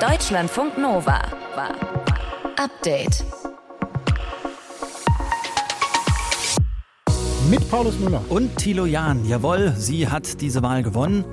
[0.00, 1.20] Deutschlandfunk Nova.
[2.56, 3.22] Update.
[7.50, 8.22] Mit Paulus Müller.
[8.30, 11.26] Und Thilo Jahn, jawohl, sie hat diese Wahl gewonnen.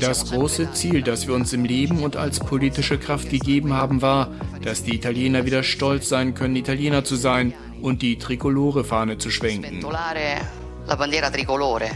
[0.00, 4.28] Das große Ziel, das wir uns im Leben und als politische Kraft gegeben haben, war,
[4.62, 9.80] dass die Italiener wieder stolz sein können, Italiener zu sein und die Trikolore-Fahne zu schwenken.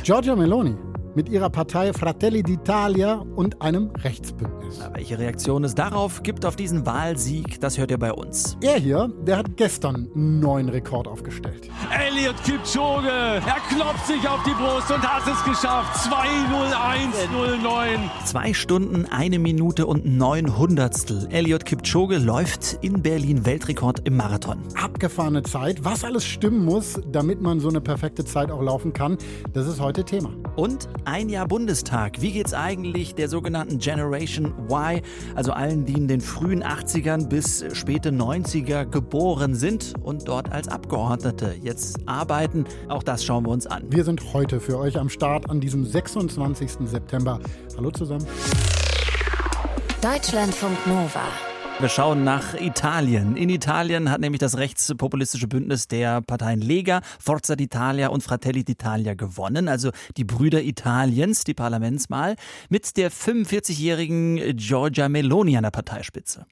[0.02, 0.88] Giorgia Meloni
[1.19, 4.79] mit ihrer Partei Fratelli d'Italia und einem Rechtsbündnis.
[4.95, 8.57] Welche Reaktion es darauf gibt auf diesen Wahlsieg, das hört ihr bei uns.
[8.63, 11.68] Er hier, der hat gestern einen neuen Rekord aufgestellt.
[11.91, 16.08] Elliot Kipchoge, er klopft sich auf die Brust und hat es geschafft.
[16.08, 18.25] 2.01.09.
[18.25, 21.27] Zwei Stunden, eine Minute und neun Hundertstel.
[21.32, 24.63] Elliot Kipchoge läuft in Berlin Weltrekord im Marathon.
[24.80, 25.85] Abgefahrene Zeit.
[25.85, 29.19] Was alles stimmen muss, damit man so eine perfekte Zeit auch laufen kann,
[29.53, 30.30] das ist heute Thema.
[30.58, 32.20] Und ein Jahr Bundestag.
[32.20, 35.00] Wie geht's eigentlich der sogenannten Generation Y,
[35.36, 40.66] also allen, die in den frühen 80ern bis späte 90er geboren sind und dort als
[40.66, 42.64] Abgeordnete jetzt arbeiten?
[42.88, 43.84] Auch das schauen wir uns an.
[43.88, 46.88] Wir sind heute für euch am Start an diesem 26.
[46.88, 47.38] September.
[47.77, 48.27] Hallo zusammen.
[50.02, 51.47] Deutschlandfunk Nova.
[51.80, 53.36] Wir schauen nach Italien.
[53.36, 59.14] In Italien hat nämlich das rechtspopulistische Bündnis der Parteien Lega, Forza d'Italia und Fratelli d'Italia
[59.14, 62.34] gewonnen, also die Brüder Italiens, die Parlamentswahl,
[62.68, 66.46] mit der 45-jährigen Giorgia Meloni an der Parteispitze.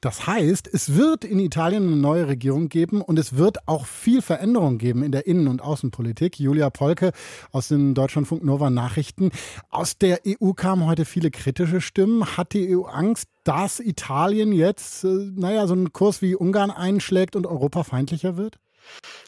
[0.00, 4.22] Das heißt, es wird in Italien eine neue Regierung geben und es wird auch viel
[4.22, 6.38] Veränderung geben in der Innen- und Außenpolitik.
[6.38, 7.12] Julia Polke
[7.50, 9.30] aus den Deutschlandfunk Nova Nachrichten.
[9.70, 12.36] Aus der EU kamen heute viele kritische Stimmen.
[12.36, 17.34] Hat die EU Angst, dass Italien jetzt, äh, naja, so einen Kurs wie Ungarn einschlägt
[17.34, 18.58] und europafeindlicher wird?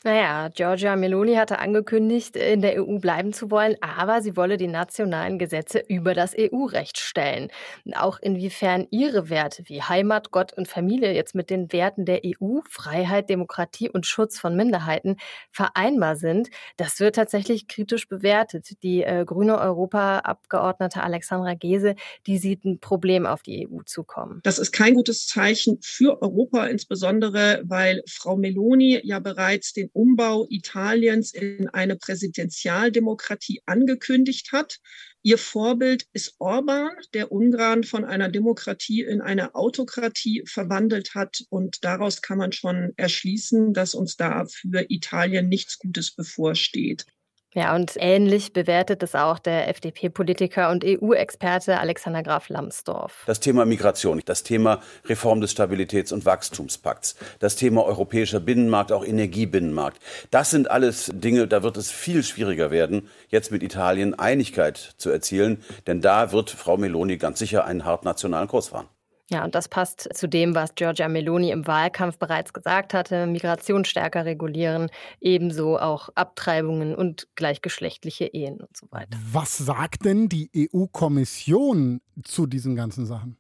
[0.03, 4.67] Naja, Giorgia Meloni hatte angekündigt, in der EU bleiben zu wollen, aber sie wolle die
[4.67, 7.49] nationalen Gesetze über das EU-Recht stellen.
[7.95, 12.61] Auch inwiefern ihre Werte wie Heimat, Gott und Familie jetzt mit den Werten der EU,
[12.67, 15.17] Freiheit, Demokratie und Schutz von Minderheiten
[15.51, 16.49] vereinbar sind,
[16.79, 18.83] das wird tatsächlich kritisch bewertet.
[18.83, 21.95] Die äh, grüne Europaabgeordnete Alexandra Gese,
[22.27, 24.41] die sieht ein Problem auf die EU zukommen.
[24.45, 30.47] Das ist kein gutes Zeichen für Europa, insbesondere weil Frau Meloni ja bereits den Umbau
[30.49, 34.79] Italiens in eine Präsidentialdemokratie angekündigt hat.
[35.23, 41.45] Ihr Vorbild ist Orban, der Ungarn von einer Demokratie in eine Autokratie verwandelt hat.
[41.51, 47.05] Und daraus kann man schon erschließen, dass uns da für Italien nichts Gutes bevorsteht.
[47.53, 53.25] Ja, und ähnlich bewertet es auch der FDP-Politiker und EU-Experte Alexander Graf Lambsdorff.
[53.27, 59.05] Das Thema Migration, das Thema Reform des Stabilitäts- und Wachstumspakts, das Thema europäischer Binnenmarkt, auch
[59.05, 60.01] Energiebinnenmarkt.
[60.31, 65.11] Das sind alles Dinge, da wird es viel schwieriger werden, jetzt mit Italien Einigkeit zu
[65.11, 68.87] erzielen, denn da wird Frau Meloni ganz sicher einen hart nationalen Kurs fahren.
[69.33, 73.85] Ja, und das passt zu dem, was Giorgia Meloni im Wahlkampf bereits gesagt hatte, Migration
[73.85, 79.17] stärker regulieren, ebenso auch Abtreibungen und gleichgeschlechtliche Ehen und so weiter.
[79.31, 83.37] Was sagt denn die EU-Kommission zu diesen ganzen Sachen?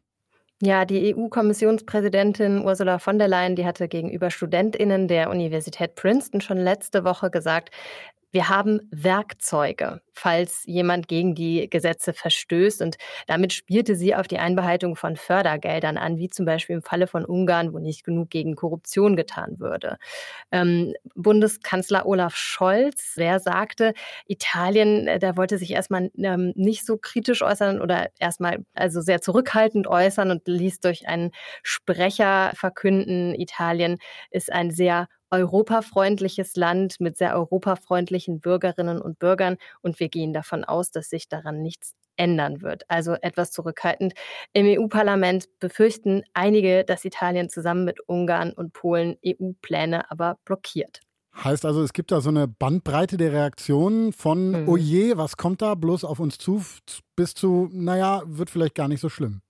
[0.62, 6.58] Ja, die EU-Kommissionspräsidentin Ursula von der Leyen, die hatte gegenüber Studentinnen der Universität Princeton schon
[6.58, 7.70] letzte Woche gesagt,
[8.32, 12.82] wir haben Werkzeuge, falls jemand gegen die Gesetze verstößt.
[12.82, 12.96] Und
[13.26, 17.24] damit spielte sie auf die Einbehaltung von Fördergeldern an, wie zum Beispiel im Falle von
[17.24, 19.98] Ungarn, wo nicht genug gegen Korruption getan würde.
[20.52, 23.94] Ähm, Bundeskanzler Olaf Scholz, der sagte,
[24.26, 29.20] Italien, äh, da wollte sich erstmal ähm, nicht so kritisch äußern oder erstmal also sehr
[29.20, 33.98] zurückhaltend äußern und ließ durch einen Sprecher verkünden, Italien
[34.30, 40.64] ist ein sehr europafreundliches Land mit sehr europafreundlichen Bürgerinnen und Bürgern und wir gehen davon
[40.64, 42.84] aus, dass sich daran nichts ändern wird.
[42.88, 44.12] Also etwas zurückhaltend.
[44.52, 51.00] Im EU-Parlament befürchten einige, dass Italien zusammen mit Ungarn und Polen EU-Pläne aber blockiert.
[51.34, 54.68] Heißt also, es gibt da so eine Bandbreite der Reaktionen von, mhm.
[54.68, 56.62] oh je, was kommt da bloß auf uns zu,
[57.16, 59.40] bis zu, naja, wird vielleicht gar nicht so schlimm.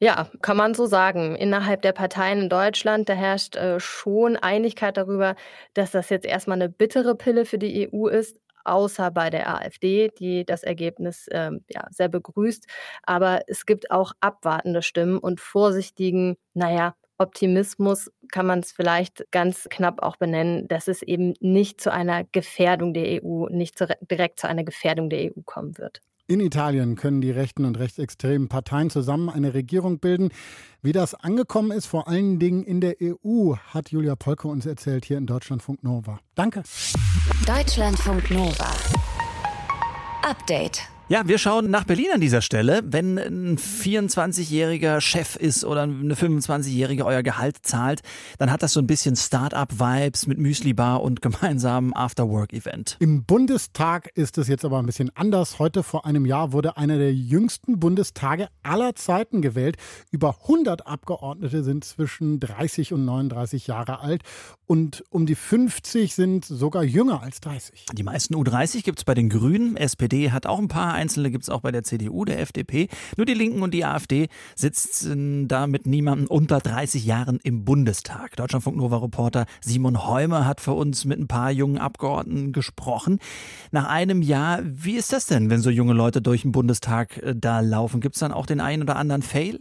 [0.00, 1.36] Ja, kann man so sagen.
[1.36, 5.36] Innerhalb der Parteien in Deutschland, da herrscht äh, schon Einigkeit darüber,
[5.74, 10.08] dass das jetzt erstmal eine bittere Pille für die EU ist, außer bei der AfD,
[10.18, 12.66] die das Ergebnis äh, ja, sehr begrüßt.
[13.02, 19.68] Aber es gibt auch abwartende Stimmen und vorsichtigen, naja, Optimismus kann man es vielleicht ganz
[19.70, 24.40] knapp auch benennen, dass es eben nicht zu einer Gefährdung der EU, nicht zu, direkt
[24.40, 26.00] zu einer Gefährdung der EU kommen wird.
[26.26, 30.30] In Italien können die rechten und rechtsextremen Parteien zusammen eine Regierung bilden.
[30.80, 35.04] Wie das angekommen ist, vor allen Dingen in der EU, hat Julia Polke uns erzählt
[35.04, 36.20] hier in Deutschlandfunk Nova.
[36.34, 36.62] Danke.
[37.46, 38.70] Deutschlandfunk Nova.
[40.22, 40.91] Update.
[41.12, 42.80] Ja, wir schauen nach Berlin an dieser Stelle.
[42.86, 48.00] Wenn ein 24-jähriger Chef ist oder eine 25-jährige euer Gehalt zahlt,
[48.38, 52.96] dann hat das so ein bisschen Start-up-Vibes mit Müsli-Bar und gemeinsamen After-Work-Event.
[52.98, 55.58] Im Bundestag ist es jetzt aber ein bisschen anders.
[55.58, 59.76] Heute vor einem Jahr wurde einer der jüngsten Bundestage aller Zeiten gewählt.
[60.12, 64.22] Über 100 Abgeordnete sind zwischen 30 und 39 Jahre alt
[64.64, 67.84] und um die 50 sind sogar jünger als 30.
[67.92, 69.76] Die meisten U30 gibt es bei den Grünen.
[69.76, 72.88] SPD hat auch ein paar, einzelne gibt es auch bei der CDU, der FDP.
[73.16, 78.36] Nur die Linken und die AfD sitzen da mit niemandem unter 30 Jahren im Bundestag.
[78.36, 83.18] Deutschlandfunk Nova Reporter Simon Heumer hat für uns mit ein paar jungen Abgeordneten gesprochen.
[83.72, 87.34] Nach einem Jahr, wie ist das denn, wenn so junge Leute durch den Bundestag äh,
[87.36, 88.00] da laufen?
[88.00, 89.58] Gibt es dann auch den einen oder anderen Fail?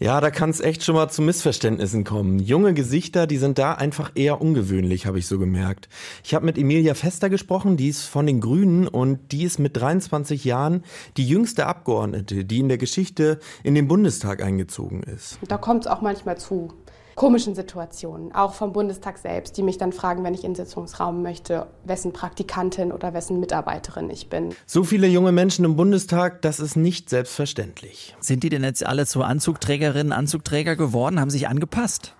[0.00, 2.38] Ja, da kann es echt schon mal zu Missverständnissen kommen.
[2.38, 5.88] Junge Gesichter, die sind da einfach eher ungewöhnlich, habe ich so gemerkt.
[6.22, 9.76] Ich habe mit Emilia Fester gesprochen, die ist von den Grünen und die ist mit
[9.76, 10.84] 23 Jahren
[11.16, 15.38] die jüngste Abgeordnete, die in der Geschichte in den Bundestag eingezogen ist.
[15.48, 16.72] Da kommt es auch manchmal zu
[17.18, 21.20] komischen Situationen, auch vom Bundestag selbst, die mich dann fragen, wenn ich in den Sitzungsraum
[21.20, 24.54] möchte, wessen Praktikantin oder wessen Mitarbeiterin ich bin.
[24.66, 28.14] So viele junge Menschen im Bundestag, das ist nicht selbstverständlich.
[28.20, 32.14] Sind die denn jetzt alle zu Anzugträgerinnen, Anzugträger geworden, haben sich angepasst?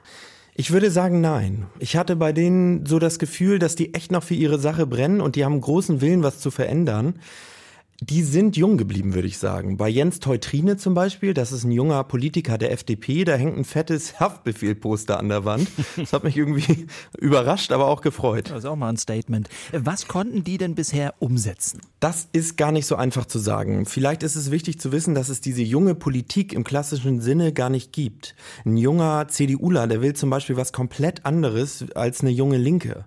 [0.57, 1.69] Ich würde sagen, nein.
[1.79, 5.21] Ich hatte bei denen so das Gefühl, dass die echt noch für ihre Sache brennen
[5.21, 7.21] und die haben großen Willen, was zu verändern.
[8.01, 9.77] Die sind jung geblieben, würde ich sagen.
[9.77, 13.65] Bei Jens Teutrine zum Beispiel, das ist ein junger Politiker der FDP, da hängt ein
[13.65, 15.69] fettes Haftbefehlposter an der Wand.
[15.97, 16.87] Das hat mich irgendwie
[17.19, 18.51] überrascht, aber auch gefreut.
[18.51, 19.49] Das ist auch mal ein Statement.
[19.73, 21.81] Was konnten die denn bisher umsetzen?
[21.99, 23.85] Das ist gar nicht so einfach zu sagen.
[23.85, 27.69] Vielleicht ist es wichtig zu wissen, dass es diese junge Politik im klassischen Sinne gar
[27.69, 28.37] nicht gibt.
[28.65, 33.07] Ein junger CDUler, der will zum Beispiel was komplett anderes als eine junge Linke.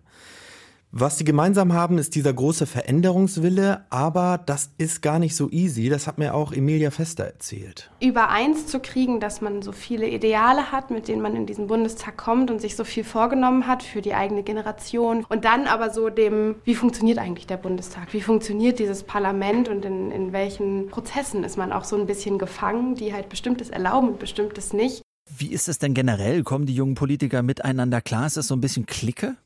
[0.94, 5.88] Was sie gemeinsam haben, ist dieser große Veränderungswille, aber das ist gar nicht so easy.
[5.88, 7.90] Das hat mir auch Emilia Fester erzählt.
[8.02, 12.18] Übereins zu kriegen, dass man so viele Ideale hat, mit denen man in diesen Bundestag
[12.18, 15.26] kommt und sich so viel vorgenommen hat für die eigene Generation.
[15.30, 18.12] Und dann aber so dem, wie funktioniert eigentlich der Bundestag?
[18.12, 22.38] Wie funktioniert dieses Parlament und in, in welchen Prozessen ist man auch so ein bisschen
[22.38, 25.02] gefangen, die halt bestimmtes erlauben und bestimmtes nicht.
[25.30, 26.44] Wie ist es denn generell?
[26.44, 28.28] Kommen die jungen Politiker miteinander klar?
[28.28, 29.38] Ist das so ein bisschen Clique?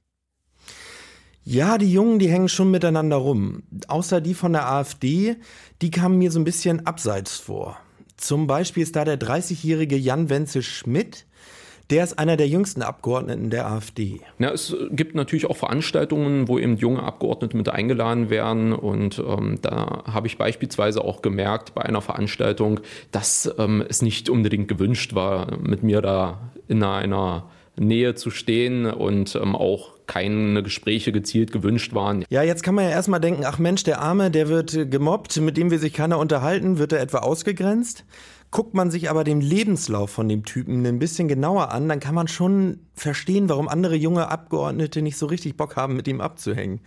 [1.47, 3.61] Ja, die Jungen, die hängen schon miteinander rum.
[3.87, 5.35] Außer die von der AfD,
[5.79, 7.77] die kamen mir so ein bisschen abseits vor.
[8.17, 11.27] Zum Beispiel ist da der 30-jährige Jan Wenzel Schmidt.
[11.91, 14.21] Der ist einer der jüngsten Abgeordneten der AfD.
[14.39, 18.73] Ja, es gibt natürlich auch Veranstaltungen, wo eben junge Abgeordnete mit eingeladen werden.
[18.73, 22.79] Und ähm, da habe ich beispielsweise auch gemerkt bei einer Veranstaltung,
[23.11, 28.87] dass ähm, es nicht unbedingt gewünscht war, mit mir da in einer Nähe zu stehen
[28.87, 32.25] und ähm, auch keine Gespräche gezielt gewünscht waren.
[32.29, 35.57] Ja, jetzt kann man ja erstmal denken, ach Mensch, der Arme, der wird gemobbt, mit
[35.57, 38.05] dem will sich keiner unterhalten, wird er etwa ausgegrenzt?
[38.51, 42.15] Guckt man sich aber den Lebenslauf von dem Typen ein bisschen genauer an, dann kann
[42.15, 46.79] man schon verstehen, warum andere junge Abgeordnete nicht so richtig Bock haben, mit ihm abzuhängen.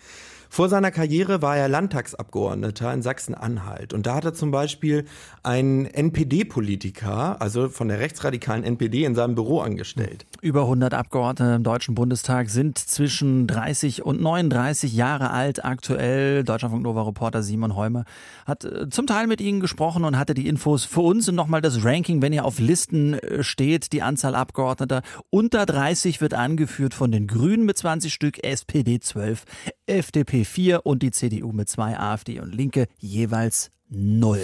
[0.49, 3.93] Vor seiner Karriere war er Landtagsabgeordneter in Sachsen-Anhalt.
[3.93, 5.05] Und da hat er zum Beispiel
[5.43, 10.27] einen NPD-Politiker, also von der rechtsradikalen NPD, in seinem Büro angestellt.
[10.41, 16.45] Über 100 Abgeordnete im Deutschen Bundestag sind zwischen 30 und 39 Jahre alt aktuell.
[16.45, 18.05] Deutschlandfunk Nova Reporter Simon Heume
[18.47, 21.61] hat äh, zum Teil mit ihnen gesprochen und hatte die Infos für uns und nochmal
[21.61, 26.95] das Ranking, wenn ihr auf Listen äh, steht, die Anzahl Abgeordneter unter 30 wird angeführt
[26.95, 29.45] von den Grünen mit 20 Stück, SPD 12,
[29.87, 34.41] FDP 4 und die CDU mit zwei, AfD und Linke jeweils 0.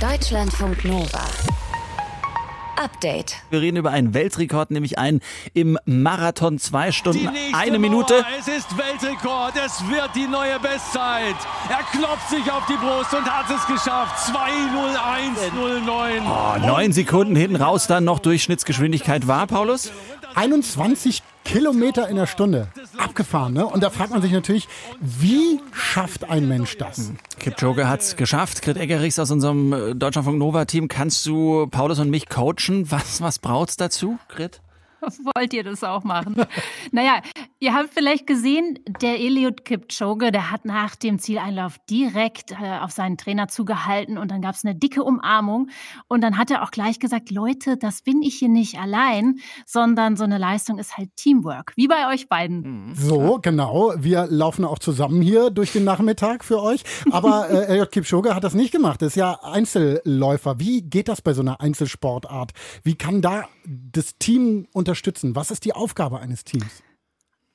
[0.00, 1.24] Deutschlandfunk Nova.
[2.82, 3.36] Update.
[3.50, 5.20] Wir reden über einen Weltrekord, nämlich einen
[5.54, 8.14] im Marathon zwei Stunden, eine Minute.
[8.14, 8.26] Woche.
[8.40, 11.36] Es ist Weltrekord, es wird die neue Bestzeit.
[11.68, 14.34] Er klopft sich auf die Brust und hat es geschafft.
[14.34, 16.22] 2.01.09.
[16.26, 19.92] Oh, neun Sekunden hinten raus dann noch Durchschnittsgeschwindigkeit war, Paulus?
[20.34, 22.68] 21 Kilometer in der Stunde.
[22.98, 23.66] Abgefahren, ne?
[23.66, 24.68] Und da fragt man sich natürlich,
[25.00, 27.12] wie schafft ein Mensch das?
[27.38, 28.62] Kipchoge hat es geschafft.
[28.62, 30.88] Grit Eggerichs aus unserem äh, Deutschlandfunk Nova Team.
[30.88, 32.90] Kannst du Paulus und mich coachen?
[32.90, 34.60] Was, was es dazu, Grit?
[35.34, 36.36] Wollt ihr das auch machen?
[36.92, 37.20] naja,
[37.62, 42.90] ihr habt vielleicht gesehen, der Eliud Kipchoge, der hat nach dem Zieleinlauf direkt äh, auf
[42.90, 45.70] seinen Trainer zugehalten und dann gab es eine dicke Umarmung
[46.08, 50.16] und dann hat er auch gleich gesagt, Leute, das bin ich hier nicht allein, sondern
[50.16, 52.88] so eine Leistung ist halt Teamwork, wie bei euch beiden.
[52.88, 52.94] Mhm.
[52.94, 53.94] So, genau.
[53.96, 58.44] Wir laufen auch zusammen hier durch den Nachmittag für euch, aber äh, Eliud Kipchoge hat
[58.44, 59.02] das nicht gemacht.
[59.02, 60.58] Das ist ja Einzelläufer.
[60.58, 62.52] Wie geht das bei so einer Einzelsportart?
[62.82, 65.34] Wie kann da das Team unter unterstützen?
[65.34, 66.82] Was ist die Aufgabe eines Teams?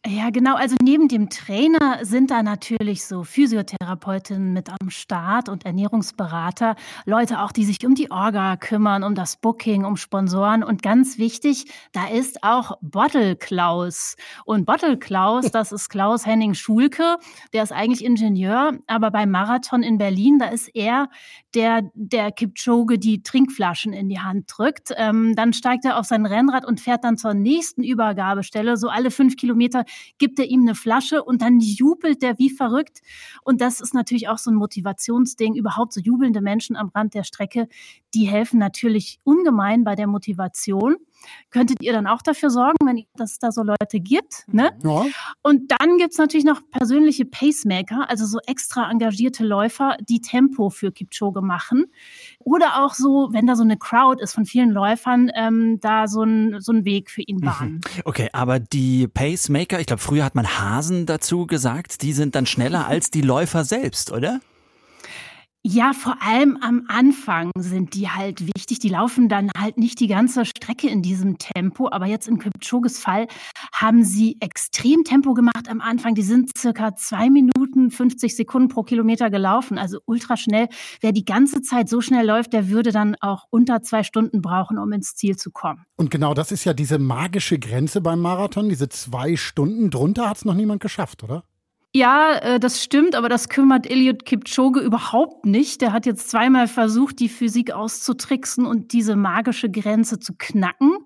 [0.10, 0.56] Ja, genau.
[0.56, 7.42] Also neben dem Trainer sind da natürlich so Physiotherapeutinnen mit am Start und Ernährungsberater, Leute
[7.42, 10.64] auch, die sich um die Orga kümmern, um das Booking, um Sponsoren.
[10.64, 14.16] Und ganz wichtig, da ist auch Bottle Klaus.
[14.46, 17.18] Und Bottle Klaus, das ist Klaus Henning Schulke,
[17.52, 21.10] der ist eigentlich Ingenieur, aber beim Marathon in Berlin, da ist er
[21.54, 24.94] der, der Kipchoge die Trinkflaschen in die Hand drückt.
[24.96, 29.12] Ähm, dann steigt er auf sein Rennrad und fährt dann zur nächsten Übergabestelle, so alle
[29.12, 29.84] fünf Kilometer
[30.18, 33.02] gibt er ihm eine Flasche und dann jubelt der wie verrückt.
[33.44, 35.56] Und das ist natürlich auch so ein Motivationsding.
[35.56, 37.68] Überhaupt so jubelnde Menschen am Rand der Strecke,
[38.14, 40.96] die helfen natürlich ungemein bei der Motivation.
[41.50, 44.46] Könntet ihr dann auch dafür sorgen, wenn es da so Leute gibt?
[44.52, 44.72] Ne?
[44.84, 45.06] Ja.
[45.44, 50.70] Und dann gibt es natürlich noch persönliche Pacemaker, also so extra engagierte Läufer, die Tempo
[50.70, 51.86] für Kipchoge machen.
[52.40, 56.24] Oder auch so, wenn da so eine Crowd ist von vielen Läufern, ähm, da so
[56.24, 57.82] ein, so ein Weg für ihn bahnen.
[58.06, 62.46] Okay, aber die Pacemaker, ich glaube, früher hat man Hasen dazu gesagt, die sind dann
[62.46, 64.40] schneller als die Läufer selbst, oder?
[65.70, 68.80] Ja, vor allem am Anfang sind die halt wichtig.
[68.80, 71.90] Die laufen dann halt nicht die ganze Strecke in diesem Tempo.
[71.92, 73.28] Aber jetzt in Kipchoges Fall
[73.74, 76.16] haben sie extrem Tempo gemacht am Anfang.
[76.16, 79.78] Die sind circa zwei Minuten 50 Sekunden pro Kilometer gelaufen.
[79.78, 80.70] Also ultra schnell.
[81.02, 84.78] Wer die ganze Zeit so schnell läuft, der würde dann auch unter zwei Stunden brauchen,
[84.78, 85.84] um ins Ziel zu kommen.
[85.98, 88.70] Und genau das ist ja diese magische Grenze beim Marathon.
[88.70, 91.44] Diese zwei Stunden drunter hat es noch niemand geschafft, oder?
[91.96, 95.82] Ja, äh, das stimmt, aber das kümmert Eliud Kipchoge überhaupt nicht.
[95.82, 100.98] Der hat jetzt zweimal versucht, die Physik auszutricksen und diese magische Grenze zu knacken.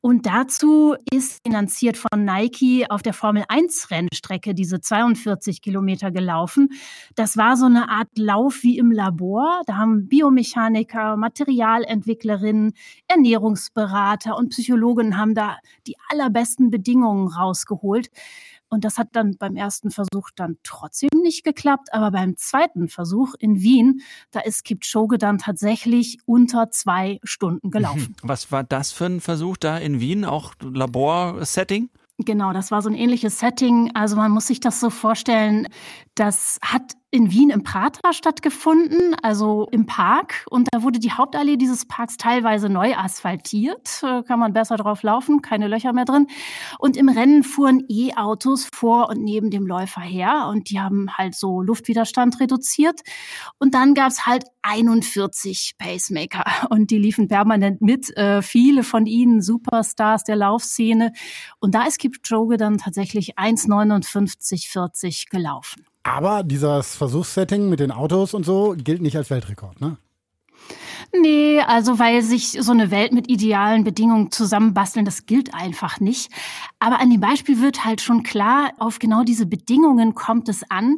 [0.00, 6.70] Und dazu ist finanziert von Nike auf der Formel 1 Rennstrecke diese 42 Kilometer gelaufen.
[7.14, 9.60] Das war so eine Art Lauf wie im Labor.
[9.66, 12.72] Da haben Biomechaniker, Materialentwicklerinnen,
[13.08, 18.10] Ernährungsberater und Psychologen haben da die allerbesten Bedingungen rausgeholt.
[18.74, 21.88] Und das hat dann beim ersten Versuch dann trotzdem nicht geklappt.
[21.92, 24.00] Aber beim zweiten Versuch in Wien,
[24.32, 28.16] da ist Kipchoge dann tatsächlich unter zwei Stunden gelaufen.
[28.22, 30.24] Was war das für ein Versuch da in Wien?
[30.24, 31.88] Auch Laborsetting?
[32.18, 33.90] Genau, das war so ein ähnliches Setting.
[33.94, 35.66] Also man muss sich das so vorstellen,
[36.14, 40.44] das hat in Wien im Prater stattgefunden, also im Park.
[40.50, 44.00] Und da wurde die Hauptallee dieses Parks teilweise neu asphaltiert.
[44.26, 46.26] Kann man besser drauf laufen, keine Löcher mehr drin.
[46.80, 50.48] Und im Rennen fuhren E-Autos vor und neben dem Läufer her.
[50.50, 53.02] Und die haben halt so Luftwiderstand reduziert.
[53.60, 56.44] Und dann gab's halt 41 Pacemaker.
[56.70, 58.10] Und die liefen permanent mit.
[58.16, 61.12] Äh, viele von ihnen Superstars der Laufszene.
[61.60, 65.86] Und da ist Kipchoge dann tatsächlich 1,59,40 gelaufen.
[66.04, 69.96] Aber dieses Versuchssetting mit den Autos und so gilt nicht als Weltrekord, ne?
[71.20, 76.32] Nee, also weil sich so eine Welt mit idealen Bedingungen zusammenbasteln, das gilt einfach nicht.
[76.80, 80.96] Aber an dem Beispiel wird halt schon klar, auf genau diese Bedingungen kommt es an.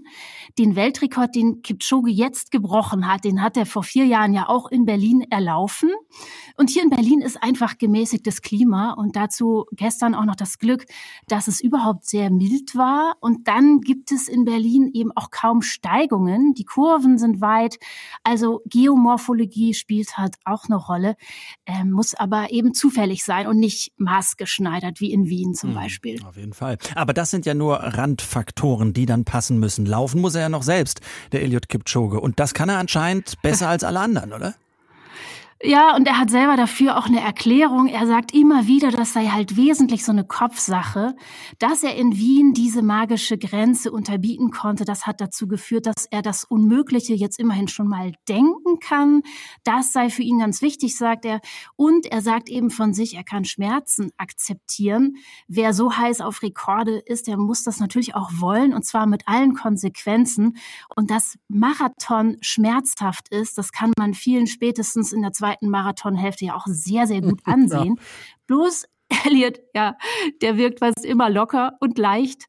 [0.59, 4.71] Den Weltrekord, den Kipchoge jetzt gebrochen hat, den hat er vor vier Jahren ja auch
[4.71, 5.91] in Berlin erlaufen.
[6.57, 10.87] Und hier in Berlin ist einfach gemäßigtes Klima und dazu gestern auch noch das Glück,
[11.29, 13.17] dass es überhaupt sehr mild war.
[13.21, 16.55] Und dann gibt es in Berlin eben auch kaum Steigungen.
[16.55, 17.79] Die Kurven sind weit.
[18.25, 21.17] Also Geomorphologie spielt halt auch eine Rolle,
[21.65, 26.23] äh, muss aber eben zufällig sein und nicht maßgeschneidert wie in Wien zum hm, Beispiel.
[26.25, 26.79] Auf jeden Fall.
[26.95, 29.87] Aber das sind ja nur Randfaktoren, die dann passen müssen.
[29.87, 31.01] Laufen muss er ja noch selbst,
[31.33, 32.21] der Eliud Kipchoge.
[32.21, 34.55] Und das kann er anscheinend besser als alle anderen, oder?
[35.63, 37.87] Ja, und er hat selber dafür auch eine Erklärung.
[37.87, 41.17] Er sagt immer wieder, das sei halt wesentlich so eine Kopfsache.
[41.59, 46.21] Dass er in Wien diese magische Grenze unterbieten konnte, das hat dazu geführt, dass er
[46.21, 49.23] das Unmögliche jetzt immerhin schon mal denken kann.
[49.65, 51.41] Das sei für ihn ganz wichtig, sagt er.
[51.75, 55.17] Und er sagt eben von sich, er kann Schmerzen akzeptieren.
[55.49, 59.27] Wer so heiß auf Rekorde ist, der muss das natürlich auch wollen und zwar mit
[59.27, 60.59] allen Konsequenzen.
[60.95, 66.57] Und dass Marathon schmerzhaft ist, das kann man vielen spätestens in der zweiten Marathonhälfte ja
[66.57, 67.97] auch sehr, sehr gut ansehen.
[67.97, 68.03] Ja.
[68.47, 68.87] Bloß
[69.25, 69.97] Elliot, ja,
[70.43, 72.47] der wirkt was immer locker und leicht.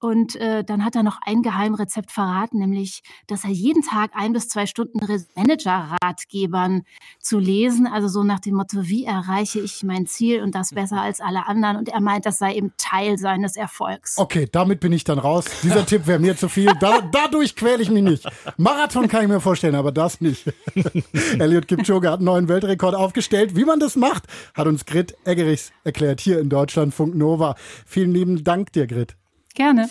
[0.00, 4.32] Und äh, dann hat er noch ein Geheimrezept verraten, nämlich, dass er jeden Tag ein
[4.32, 4.98] bis zwei Stunden
[5.36, 6.82] Manager-Ratgebern
[7.18, 11.02] zu lesen, also so nach dem Motto, wie erreiche ich mein Ziel und das besser
[11.02, 11.76] als alle anderen.
[11.76, 14.16] Und er meint, das sei eben Teil seines Erfolgs.
[14.16, 15.44] Okay, damit bin ich dann raus.
[15.62, 16.72] Dieser Tipp wäre mir zu viel.
[16.80, 18.26] Da, dadurch quäle ich mich nicht.
[18.56, 20.50] Marathon kann ich mir vorstellen, aber das nicht.
[21.38, 23.54] Elliot Kipchoge hat einen neuen Weltrekord aufgestellt.
[23.54, 27.54] Wie man das macht, hat uns Grit Eggerichs erklärt hier in Deutschland Funk Nova.
[27.84, 29.19] Vielen lieben Dank dir, Grit.
[29.54, 29.90] Gerne.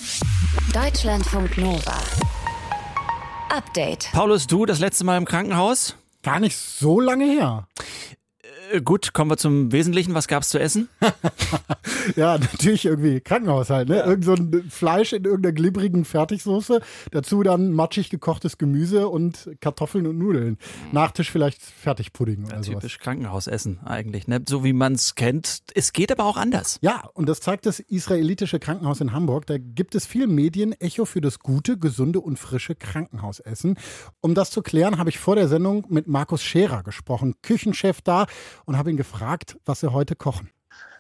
[0.74, 1.98] Deutschlandfunk Nova.
[3.50, 4.10] Update.
[4.13, 5.96] Paulus, du das letzte Mal im Krankenhaus?
[6.24, 7.68] Gar nicht so lange her.
[8.71, 10.13] Äh, gut, kommen wir zum Wesentlichen.
[10.13, 10.89] Was gab es zu essen?
[12.15, 13.89] ja, natürlich irgendwie Krankenhaushalt.
[13.89, 13.97] Ne?
[13.97, 14.05] Ja.
[14.05, 16.81] Irgend so ein Fleisch in irgendeiner glibberigen Fertigsoße.
[17.11, 20.57] Dazu dann matschig gekochtes Gemüse und Kartoffeln und Nudeln.
[20.91, 23.03] Nachtisch vielleicht Fertigpudding oder ja, Typisch sowas.
[23.03, 24.43] Krankenhausessen eigentlich, ne?
[24.47, 25.61] so wie man es kennt.
[25.73, 26.77] Es geht aber auch anders.
[26.81, 29.45] Ja, und das zeigt das israelitische Krankenhaus in Hamburg.
[29.45, 33.77] Da gibt es viel Medienecho für das gute, gesunde und frische Krankenhausessen.
[34.21, 38.25] Um das zu klären, habe ich vor der Sendung mit Markus Scherer gesprochen, Küchenchef da,
[38.69, 40.51] und habe ihn gefragt, was sie heute kochen.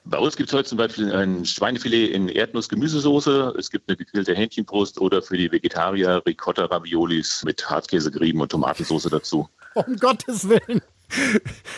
[0.03, 3.53] Bei uns gibt es heute zum Beispiel ein Schweinefilet in Erdnuss-Gemüsesoße.
[3.59, 9.47] Es gibt eine gegrillte Hähnchenbrust oder für die Vegetarier Ricotta-Raviolis mit Hartkäsegrieben und Tomatensauce dazu.
[9.75, 10.81] Um Gottes Willen.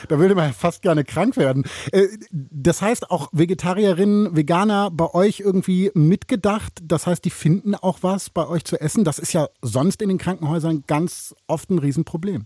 [0.07, 1.65] da würde man fast gerne krank werden.
[1.91, 6.79] Äh, das heißt, auch Vegetarierinnen, Veganer bei euch irgendwie mitgedacht.
[6.81, 9.03] Das heißt, die finden auch was bei euch zu essen.
[9.03, 12.45] Das ist ja sonst in den Krankenhäusern ganz oft ein Riesenproblem.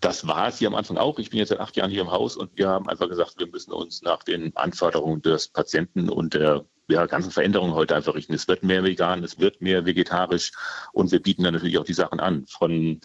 [0.00, 1.18] Das war es hier am Anfang auch.
[1.18, 3.46] Ich bin jetzt seit acht Jahren hier im Haus und wir haben einfach gesagt, wir
[3.46, 8.34] müssen uns nach den Anforderungen des Patienten und der ja, ganzen Veränderungen heute einfach richten.
[8.34, 10.52] Es wird mehr vegan, es wird mehr vegetarisch
[10.92, 12.44] und wir bieten dann natürlich auch die Sachen an.
[12.46, 13.00] Von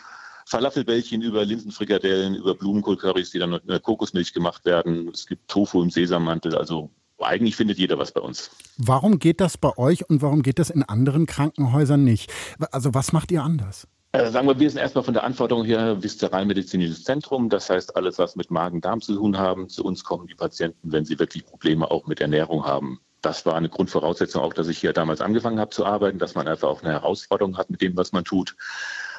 [0.46, 5.10] Falafelbällchen über Linsenfrikadellen, über Blumenkohlcurrys, die dann mit Kokosmilch gemacht werden.
[5.14, 6.56] Es gibt Tofu im Sesammantel.
[6.56, 8.52] Also eigentlich findet jeder was bei uns.
[8.78, 12.32] Warum geht das bei euch und warum geht das in anderen Krankenhäusern nicht?
[12.72, 13.88] Also was macht ihr anders?
[14.14, 17.50] Also sagen wir, wir sind erstmal von der Anforderung her viszeralmedizinisches Zentrum.
[17.50, 21.06] Das heißt, alles, was mit Magen-Darm zu tun haben, zu uns kommen die Patienten, wenn
[21.06, 23.00] sie wirklich Probleme auch mit Ernährung haben.
[23.22, 26.48] Das war eine Grundvoraussetzung auch, dass ich hier damals angefangen habe zu arbeiten, dass man
[26.48, 28.56] einfach auch eine Herausforderung hat mit dem, was man tut.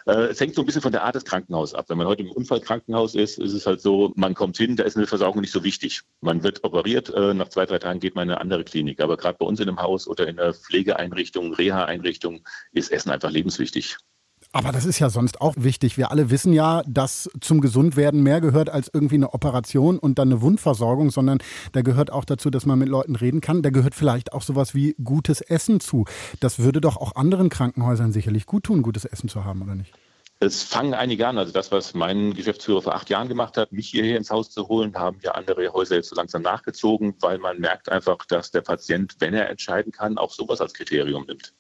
[0.07, 1.87] Äh, es hängt so ein bisschen von der Art des Krankenhauses ab.
[1.89, 4.97] Wenn man heute im Unfallkrankenhaus ist, ist es halt so, man kommt hin, da ist
[4.97, 6.03] eine Versorgung nicht so wichtig.
[6.23, 9.01] Man wird operiert, äh, nach zwei, drei Tagen geht man in eine andere Klinik.
[9.01, 13.31] Aber gerade bei uns in einem Haus oder in einer Pflegeeinrichtung, Reha-Einrichtung ist Essen einfach
[13.31, 13.99] lebenswichtig.
[14.53, 15.99] Aber das ist ja sonst auch wichtig.
[15.99, 20.29] Wir alle wissen ja, dass zum Gesundwerden mehr gehört als irgendwie eine Operation und dann
[20.29, 21.39] eine Wundversorgung, sondern
[21.73, 23.63] da gehört auch dazu, dass man mit Leuten reden kann.
[23.63, 26.07] Da gehört vielleicht auch sowas wie gutes Essen zu.
[26.41, 29.93] Das würde doch auch anderen Krankenhäusern sicherlich gut tun, gutes Essen zu haben, oder nicht?
[30.41, 31.37] Es fangen einige an.
[31.37, 34.69] Also das, was mein Geschäftsführer vor acht Jahren gemacht hat, mich hierher ins Haus zu
[34.69, 38.61] holen, haben ja andere Häuser jetzt so langsam nachgezogen, weil man merkt einfach, dass der
[38.63, 41.53] Patient, wenn er entscheiden kann, auch sowas als Kriterium nimmt.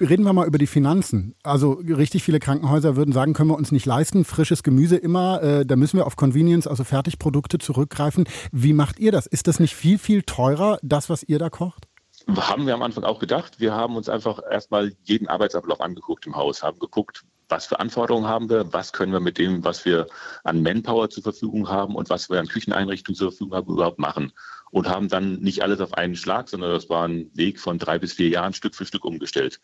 [0.00, 1.34] Reden wir mal über die Finanzen.
[1.42, 4.24] Also richtig viele Krankenhäuser würden sagen, können wir uns nicht leisten.
[4.24, 8.26] Frisches Gemüse immer, äh, da müssen wir auf Convenience, also Fertigprodukte zurückgreifen.
[8.50, 9.26] Wie macht ihr das?
[9.26, 11.86] Ist das nicht viel, viel teurer, das, was ihr da kocht?
[12.34, 13.60] Haben wir am Anfang auch gedacht.
[13.60, 18.26] Wir haben uns einfach erstmal jeden Arbeitsablauf angeguckt im Haus, haben geguckt, was für Anforderungen
[18.26, 20.06] haben wir, was können wir mit dem, was wir
[20.42, 24.32] an Manpower zur Verfügung haben und was wir an Kücheneinrichtungen zur Verfügung haben, überhaupt machen
[24.70, 27.98] und haben dann nicht alles auf einen Schlag, sondern das war ein Weg von drei
[27.98, 29.60] bis vier Jahren Stück für Stück umgestellt.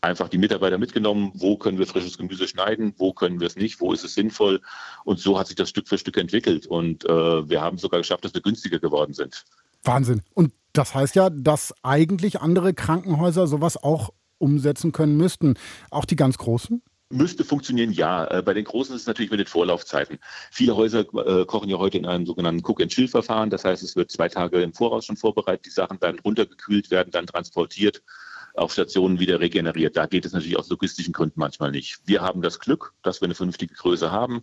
[0.00, 3.80] Einfach die Mitarbeiter mitgenommen, wo können wir frisches Gemüse schneiden, wo können wir es nicht,
[3.80, 4.60] wo ist es sinnvoll.
[5.04, 6.66] Und so hat sich das Stück für Stück entwickelt.
[6.66, 9.44] Und äh, wir haben sogar geschafft, dass wir günstiger geworden sind.
[9.84, 10.22] Wahnsinn.
[10.34, 15.54] Und das heißt ja, dass eigentlich andere Krankenhäuser sowas auch umsetzen können müssten.
[15.90, 16.82] Auch die ganz großen?
[17.12, 18.24] Müsste funktionieren, ja.
[18.24, 20.18] Äh, bei den Großen ist es natürlich mit den Vorlaufzeiten.
[20.50, 23.50] Viele Häuser äh, kochen ja heute in einem sogenannten Cook-and-Chill-Verfahren.
[23.50, 25.66] Das heißt, es wird zwei Tage im Voraus schon vorbereitet.
[25.66, 28.02] Die Sachen dann runtergekühlt werden, dann transportiert,
[28.54, 29.94] auf Stationen wieder regeneriert.
[29.94, 32.00] Da geht es natürlich aus logistischen Gründen manchmal nicht.
[32.06, 34.42] Wir haben das Glück, dass wir eine vernünftige Größe haben.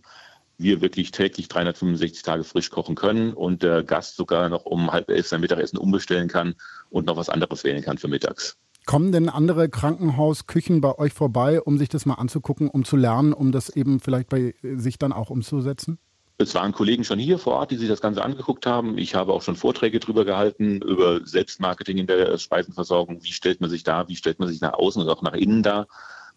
[0.56, 5.10] Wir wirklich täglich 365 Tage frisch kochen können und der Gast sogar noch um halb
[5.10, 6.54] elf sein Mittagessen umbestellen kann
[6.88, 8.58] und noch was anderes wählen kann für mittags.
[8.86, 13.32] Kommen denn andere Krankenhausküchen bei euch vorbei, um sich das mal anzugucken, um zu lernen,
[13.32, 15.98] um das eben vielleicht bei sich dann auch umzusetzen?
[16.38, 18.96] Es waren Kollegen schon hier vor Ort, die sich das Ganze angeguckt haben.
[18.96, 23.22] Ich habe auch schon Vorträge darüber gehalten, über Selbstmarketing in der Speisenversorgung.
[23.22, 25.62] Wie stellt man sich da, wie stellt man sich nach außen und auch nach innen
[25.62, 25.86] da?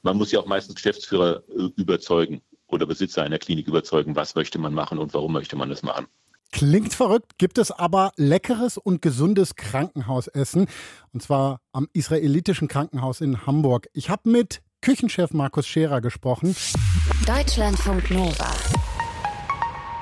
[0.01, 4.59] Man muss ja auch meistens Geschäftsführer äh, überzeugen oder Besitzer einer Klinik überzeugen, was möchte
[4.59, 6.07] man machen und warum möchte man das machen.
[6.53, 10.67] Klingt verrückt, gibt es aber leckeres und gesundes Krankenhausessen.
[11.11, 13.87] Und zwar am israelitischen Krankenhaus in Hamburg.
[13.91, 16.55] Ich habe mit Küchenchef Markus Scherer gesprochen.
[17.25, 18.51] Deutschlandfunk Nova.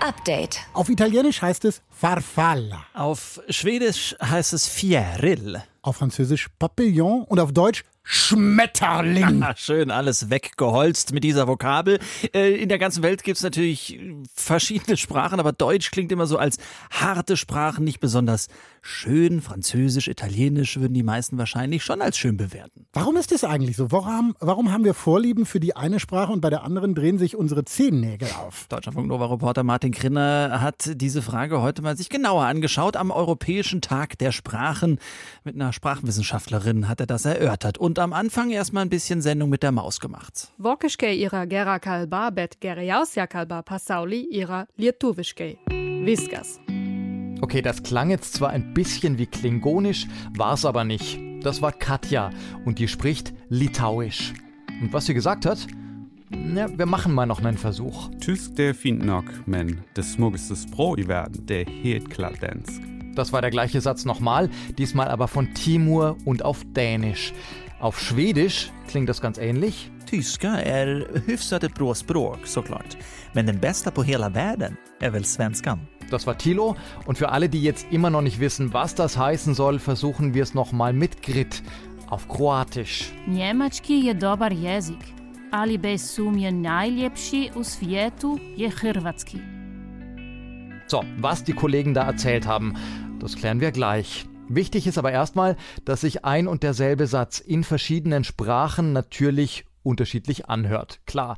[0.01, 0.59] Update.
[0.73, 2.83] Auf Italienisch heißt es Farfalla.
[2.93, 5.63] Auf Schwedisch heißt es Fieril.
[5.81, 9.45] Auf Französisch Papillon und auf Deutsch Schmetterling.
[9.55, 11.99] Schön alles weggeholzt mit dieser Vokabel.
[12.33, 13.99] Äh, in der ganzen Welt gibt es natürlich
[14.33, 16.57] verschiedene Sprachen, aber Deutsch klingt immer so als
[16.89, 18.47] harte Sprache, nicht besonders
[18.81, 19.41] schön.
[19.41, 22.87] Französisch, Italienisch würden die meisten wahrscheinlich schon als schön bewerten.
[22.93, 23.91] Warum ist das eigentlich so?
[23.91, 27.35] Warum, warum haben wir Vorlieben für die eine Sprache und bei der anderen drehen sich
[27.35, 28.67] unsere Zehennägel auf?
[28.67, 32.97] Deutschlandfunk Nova Reporter Martin Krinner hat diese Frage heute mal sich genauer angeschaut.
[32.97, 34.99] Am Europäischen Tag der Sprachen
[35.43, 37.77] mit einer Sprachwissenschaftlerin hat er das erörtert.
[37.77, 40.51] Und am Anfang erstmal ein bisschen Sendung mit der Maus gemacht.
[40.57, 45.57] Vokiškai yra gera kalba, bet geriausia kalba pasauly yra lietuviškai.
[46.05, 46.59] Viskas.
[47.41, 51.19] Okay, das klang jetzt zwar ein bisschen wie Klingonisch, war es aber nicht.
[51.43, 52.29] Das war Katja
[52.65, 54.33] und die spricht Litauisch.
[54.81, 55.65] Und was sie gesagt hat?
[56.55, 58.09] Ja, wir machen mal noch einen Versuch.
[58.19, 62.81] Tysk det fint nok, men det smukkeste sprog i verden, det er helt klart dansk.
[63.15, 67.33] Das war der gleiche Satz nochmal, diesmal aber von Timur und auf Dänisch.
[67.81, 69.91] Auf Schwedisch klingt das ganz ähnlich.
[70.05, 72.97] Tyska är hyfsat ett bra språk såklart.
[73.33, 75.79] Men den bästa på hela världen är väl svenskan.
[76.11, 79.55] Das war Tilo und für alle, die jetzt immer noch nicht wissen, was das heißen
[79.55, 81.63] soll, versuchen wir es nochmal mit Grit
[82.09, 83.11] auf Kroatisch.
[83.27, 85.13] Njemački je dobar jezik,
[85.51, 89.37] ali bez sumnje najljepši u svijetu je hrvatski.
[90.87, 92.73] So, was die Kollegen da erzählt haben,
[93.19, 94.30] das klären wir gleich.
[94.49, 100.49] Wichtig ist aber erstmal, dass sich ein und derselbe Satz in verschiedenen Sprachen natürlich unterschiedlich
[100.49, 100.99] anhört.
[101.06, 101.38] Klar.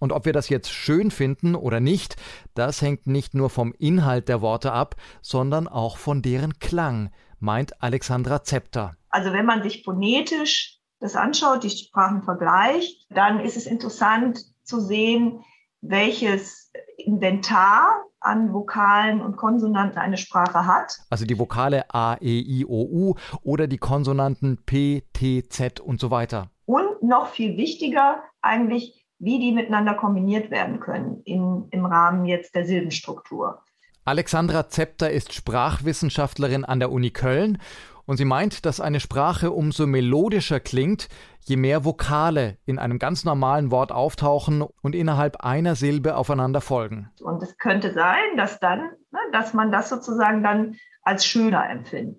[0.00, 2.16] Und ob wir das jetzt schön finden oder nicht,
[2.54, 7.82] das hängt nicht nur vom Inhalt der Worte ab, sondern auch von deren Klang, meint
[7.82, 8.96] Alexandra Zepter.
[9.10, 14.80] Also wenn man sich phonetisch das anschaut, die Sprachen vergleicht, dann ist es interessant zu
[14.80, 15.44] sehen,
[15.80, 20.98] welches Inventar an Vokalen und Konsonanten eine Sprache hat.
[21.10, 26.00] Also die Vokale A, E, I, O, U oder die Konsonanten P, T, Z und
[26.00, 26.50] so weiter.
[26.66, 32.54] Und noch viel wichtiger eigentlich, wie die miteinander kombiniert werden können in, im Rahmen jetzt
[32.54, 33.62] der Silbenstruktur.
[34.06, 37.58] Alexandra Zepter ist Sprachwissenschaftlerin an der Uni Köln
[38.06, 41.08] und sie meint, dass eine Sprache umso melodischer klingt,
[41.40, 47.10] je mehr Vokale in einem ganz normalen Wort auftauchen und innerhalb einer Silbe aufeinander folgen.
[47.22, 52.18] Und es könnte sein, dass dann, ne, dass man das sozusagen dann als schöner empfindet.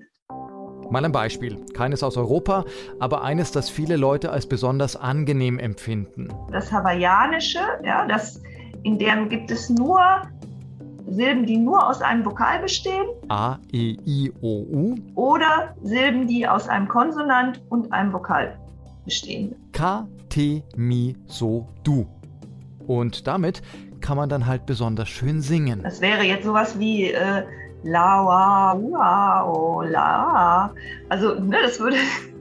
[0.90, 1.66] Mal ein Beispiel.
[1.74, 2.66] Keines aus Europa,
[3.00, 6.30] aber eines, das viele Leute als besonders angenehm empfinden.
[6.52, 8.42] Das Hawaiianische, ja, das,
[8.84, 10.00] in dem gibt es nur
[11.08, 13.06] Silben, die nur aus einem Vokal bestehen.
[13.30, 14.96] A, E, I, O, U.
[15.16, 18.58] Oder Silben, die aus einem Konsonant und einem Vokal
[19.06, 19.56] bestehen.
[19.72, 22.08] Ka, Te, Mi, So, Du.
[22.88, 23.62] Und damit
[24.02, 25.82] kann man dann halt besonders schön singen.
[25.84, 27.44] Das wäre jetzt sowas wie äh,
[27.84, 30.74] La, wa, ua, o, la.
[31.10, 31.98] Also, ne, das würde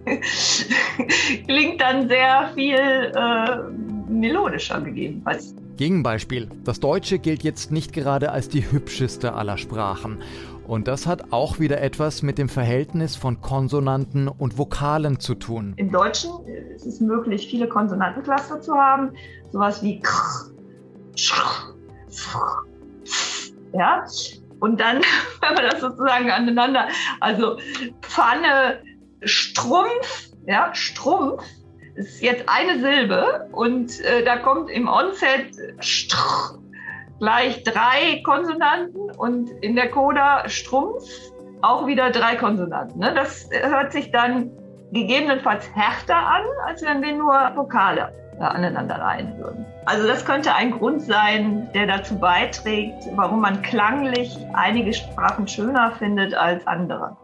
[1.46, 5.55] klingt dann sehr viel äh, melodischer gegebenenfalls.
[5.76, 6.48] Gegenbeispiel.
[6.64, 10.22] Das Deutsche gilt jetzt nicht gerade als die hübscheste aller Sprachen.
[10.66, 15.74] Und das hat auch wieder etwas mit dem Verhältnis von Konsonanten und Vokalen zu tun.
[15.76, 16.30] Im Deutschen
[16.74, 19.10] ist es möglich, viele Konsonantencluster zu haben.
[19.52, 20.10] Sowas wie K,
[21.16, 21.34] Sch,
[23.72, 24.04] ja.
[24.60, 25.02] Und dann,
[25.40, 26.88] wenn man das sozusagen aneinander,
[27.20, 27.58] also
[28.00, 28.80] Pfanne,
[29.22, 31.42] Strumpf, ja, Strumpf,
[31.94, 36.59] ist jetzt eine Silbe und äh, da kommt im Onset Str
[37.20, 41.04] gleich drei Konsonanten und in der Coda Strumpf
[41.62, 43.00] auch wieder drei Konsonanten.
[43.00, 43.14] Ne?
[43.14, 44.50] Das hört sich dann
[44.92, 49.64] gegebenenfalls härter an, als wenn wir nur Vokale aneinander reihen würden.
[49.87, 55.92] Also das könnte ein Grund sein, der dazu beiträgt, warum man klanglich einige Sprachen schöner
[55.92, 57.16] findet als andere.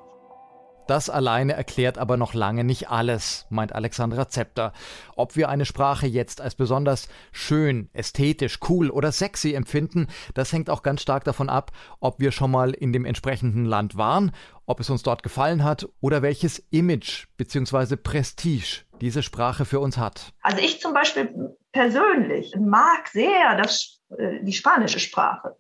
[0.91, 4.73] Das alleine erklärt aber noch lange nicht alles, meint Alexandra Zepter.
[5.15, 10.69] Ob wir eine Sprache jetzt als besonders schön, ästhetisch, cool oder sexy empfinden, das hängt
[10.69, 14.33] auch ganz stark davon ab, ob wir schon mal in dem entsprechenden Land waren,
[14.67, 17.95] ob es uns dort gefallen hat oder welches Image bzw.
[17.95, 20.33] Prestige diese Sprache für uns hat.
[20.43, 25.55] Also ich zum Beispiel persönlich mag sehr das, äh, die spanische Sprache,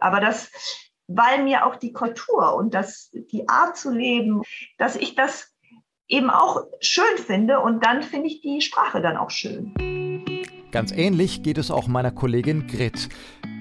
[0.00, 0.48] aber das
[1.08, 4.42] weil mir auch die Kultur und das, die Art zu leben,
[4.78, 5.52] dass ich das
[6.08, 9.74] eben auch schön finde und dann finde ich die Sprache dann auch schön.
[10.72, 13.08] Ganz ähnlich geht es auch meiner Kollegin Grit.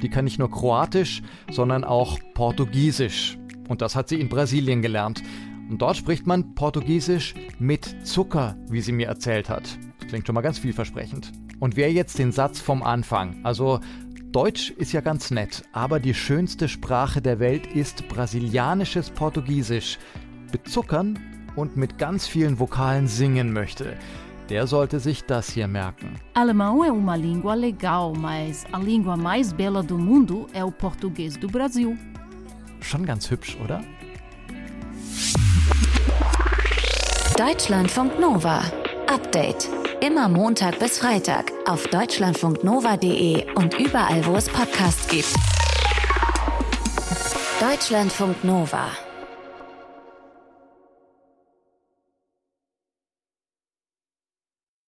[0.02, 3.38] Die kann nicht nur Kroatisch, sondern auch Portugiesisch.
[3.70, 5.24] Und das hat sie in Brasilien gelernt.
[5.70, 9.64] Und dort spricht man Portugiesisch mit Zucker, wie sie mir erzählt hat.
[10.00, 11.32] Das klingt schon mal ganz vielversprechend.
[11.60, 13.80] Und wer jetzt den Satz vom Anfang, also
[14.36, 19.98] Deutsch ist ja ganz nett, aber die schönste Sprache der Welt ist brasilianisches Portugiesisch.
[20.52, 21.18] Bezuckern
[21.56, 23.96] und mit ganz vielen Vokalen singen möchte.
[24.50, 26.20] Der sollte sich das hier merken.
[26.34, 31.38] Alemão é uma língua legal, mas a língua mais bela do mundo é o português
[31.38, 31.96] do Brasil.
[32.82, 33.82] Schon ganz hübsch, oder?
[37.38, 38.64] Deutschlandfunk Nova.
[39.08, 39.70] Update.
[40.02, 45.34] Immer Montag bis Freitag auf deutschlandfunknova.de und überall, wo es Podcasts gibt.
[47.60, 49.05] Deutschlandfunk Nova.